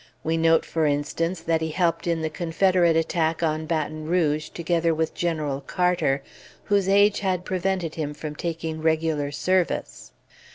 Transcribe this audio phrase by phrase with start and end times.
[0.23, 4.95] We note, for instance, that he helped in the Confederate attack on Baton Rouge, together
[4.95, 6.23] with General Carter,
[6.63, 10.11] whose age had prevented him from taking regular service.